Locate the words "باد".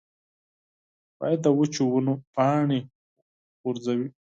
1.17-1.37